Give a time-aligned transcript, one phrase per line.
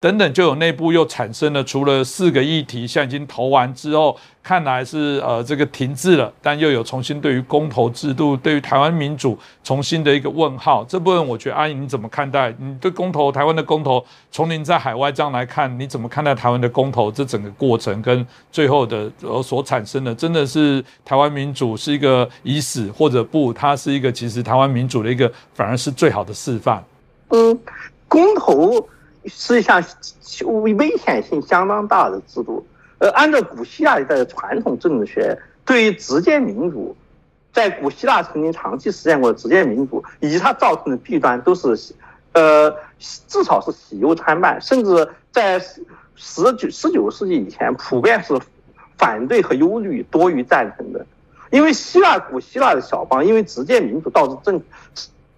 [0.00, 10.84] 等等，就有内部又产生了，除了四个议题，现在已经投完之后，看来是呃这个停滞了，但又有重新对于公投制度，对于台湾民主重新的一个问号。
[10.84, 12.54] 这部分我觉得阿姨你怎么看待？
[12.60, 26.84] 你对公投台湾的公投，从您在海外这样来看，你怎么看待台湾的公投这整个过程跟最后的呃所产生的，真的是台湾民主是一个已死，或者不，它是一个其实台湾民主的一个反而是最好的示范。
[27.30, 27.58] 嗯，
[28.06, 28.88] 公投。
[29.26, 29.82] 是一项
[30.44, 32.66] 危危险性相当大的制度。
[32.98, 36.96] 呃，按照古希腊一代的传统政治学，对于直接民主，
[37.52, 41.76] 在古希腊曾经长期实践过的直接民主，以及它造成的弊端，都是，
[42.32, 42.74] 呃，
[43.28, 45.60] 至少是喜忧参半，甚至在
[46.16, 48.36] 十九十九世纪以前，普遍是
[48.96, 51.06] 反对和忧虑多于赞成的。
[51.50, 54.60] 因为希腊古希腊的小邦，因为直接民主导致政。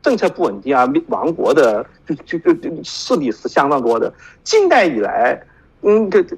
[0.02, 4.12] 政策不稳定啊，亡国的就就就就势力是相当多的。
[4.42, 5.40] 近代以来，
[5.82, 6.36] 嗯，这这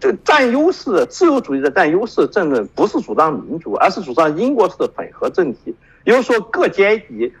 [0.00, 7.32] 这占优势，自由主义的占优势政论不是主张民主，而是主张英国式的混合政体，也就是说各阶级、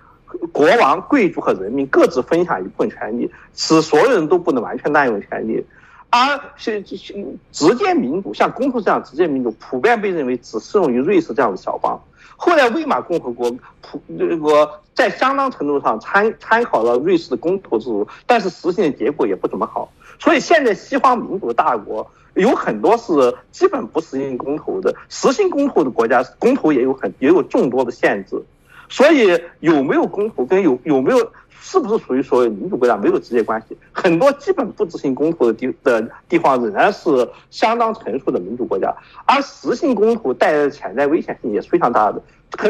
[0.52, 5.64] 国王、贵族和人民各自分享一部分权利，使所有人都不能完全滥用权利。
[6.10, 12.00] 而是直接民主，像公投这样直接民主，普遍被认为只适用于瑞士这样的小邦。
[12.36, 19.90] 后来，魏玛共和国普这个在相当程度上参参考了瑞士的公投制度，但是实行的结果也不怎么好。
[20.18, 28.42] 所以现在西方民主大国有很多是基本不实行公投的，实行公投的国家公投也有很也有众多的限制。
[28.88, 33.76] 所以有没有公投跟有有没有是不是属于所谓民主国家没有直接关系。
[33.90, 38.94] 很多基本不执行公投的地的地方仍然是相当成熟的民主国家，
[39.26, 42.22] 而实行公投带来的潜在危险性也是非常大的。
[42.52, 42.68] 可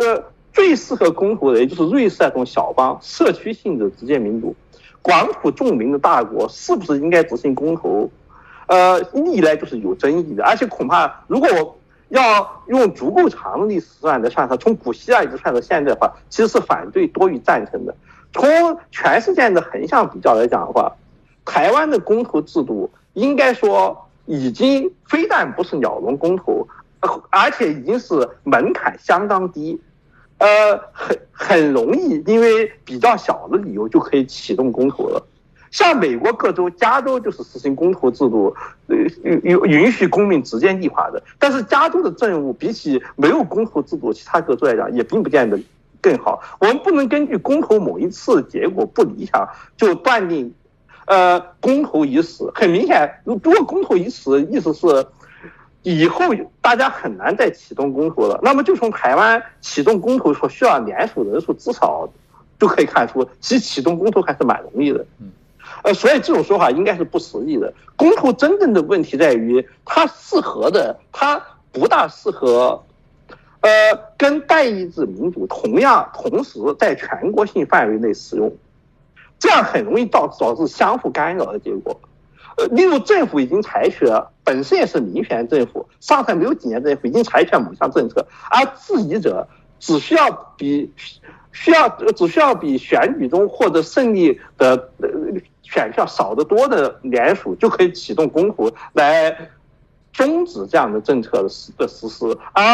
[0.00, 4.54] 呃，最适合公投的也就是瑞士这种小邦社区性的直接民主。
[5.02, 8.08] 广普众民的大国是不是应该执行公投？
[8.66, 11.79] 呃，历来就是有争议的，而且恐怕如果我。
[12.10, 17.94] 要用足够长的历史算来算它，从古希腊一直算到现在的话，其实是反对多于赞成的。
[18.32, 20.92] 从全世界的横向比较来讲的话，
[21.44, 26.66] 台湾的公投制度应该说已经非但不是鸟笼公投，
[27.30, 29.80] 而且已经是门槛相当低，
[30.38, 35.26] 呃，很很容易因为比较小的理由就可以启动公投了。
[35.70, 38.54] 像美国各州，加州就是实行公投制度，
[38.88, 41.22] 呃，允允许公民直接立法的。
[41.38, 45.56] 但是加州的政务比起没有公投制度其他各州来讲，也并不见得
[46.00, 46.42] 更好。
[46.58, 50.52] 我们不能根据公投某一次结果不理想就断定，
[51.06, 52.50] 呃，公投已死。
[52.52, 55.06] 很明显，如果公投已死，意思是
[55.82, 56.24] 以后
[56.60, 58.40] 大家很难再启动公投了。
[58.42, 62.08] 那么就从台湾启动公投所需要联署人数，至少
[62.58, 65.06] 就可以看出，其实启动公投还是蛮容易的。
[65.20, 65.30] 嗯。
[65.82, 67.72] 呃，所以这种说法应该是不实际的。
[67.96, 71.40] 公投真正的问题在于，它适合的，它
[71.72, 72.82] 不大适合，
[73.60, 73.70] 呃，
[74.18, 78.52] 跟代议制民主同样同时在全国性范围内使用，
[79.38, 81.98] 这样很容易导导致相互干扰的结果。
[82.56, 89.46] 呃，例如政府已经采取了，本身也是民选政府，上台没有几年政府已经采取了某项政策，而质疑者
[89.78, 90.92] 只需要比
[91.52, 94.90] 需要只需要比选举中获得胜利的。
[95.72, 99.48] 选票少得多的联署就可以启动公投来
[100.12, 102.64] 终止这样的政策的实的实施，而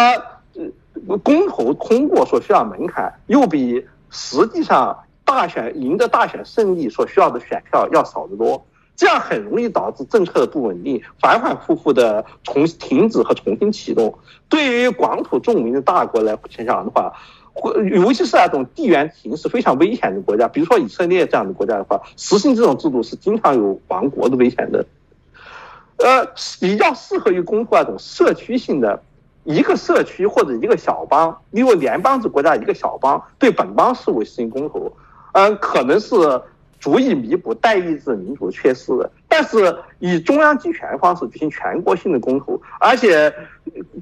[1.23, 8.65] 公投通过所需要门槛又比实际上大选赢得大选胜利所需要的选票要少得多，
[8.97, 14.19] 这样很容易导致政策的不稳定，反反复复的重停止和重新启动。
[14.49, 16.35] 对于广土重民的大国来
[16.67, 17.13] 讲的话。
[17.59, 24.85] 或尤其是那种地缘形势非常危险的国家，比如说以色列这样的国家的话，实行这种制度是经常有亡国的危险的。
[25.97, 26.27] 呃，
[26.61, 29.03] 比较适合于公布那种社区性的，
[29.45, 34.93] 一个社区或者一个小邦，例如联邦制国家一个小邦对本邦事务实行公投，
[35.33, 36.15] 嗯，可能是
[36.79, 39.11] 足以弥补代议制民主缺失的。
[39.27, 43.33] 但是以中央集权方式进行全国性的公投，而且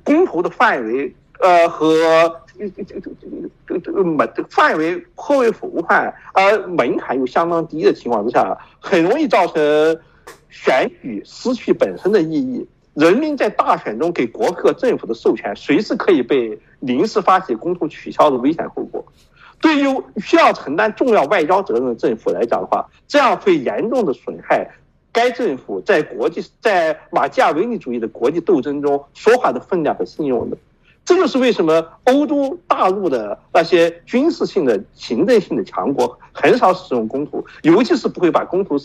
[0.03, 2.41] 公投的范围，呃和。
[2.57, 3.11] 这个这这这
[3.67, 9.99] 这这个门范围颇为广泛，而门槛又相当低的情况之下，很容易造成
[10.51, 12.65] 选举失去本身的意义。
[12.95, 19.05] 人民在大选中给国和政府的授权，随时可以被临时发起公投取消的危险后果。
[19.61, 24.71] 对于需要承担重要外交责任的政府来讲的话，这样会严重的损害
[25.11, 30.57] 该政府在国际在马基雅维利主义的国际斗争中说话的分量和信用的。
[31.05, 38.77] 这就是为什么欧洲大陆的那些军事性的、行政性的强国很少使用公投，尤其是不会把公投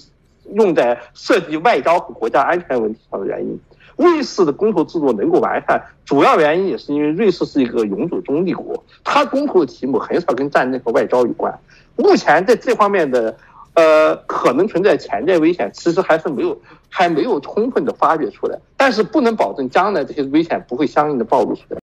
[0.54, 3.60] 用在涉及外交和国家安全问题上的原因。
[3.96, 11.54] 瑞士的公投制度能够完善，主要原因也是因为瑞士是一个永久中立国，它公投的题目很少跟战争和外交有关。
[11.98, 13.38] 目前在这方面的，
[13.74, 16.58] 呃，可能存在潜在危险，其实还是没有
[16.88, 18.58] 还没有充分的发掘出来。
[18.78, 21.78] 但是不能保证将来这些危险不会相应的暴露出来。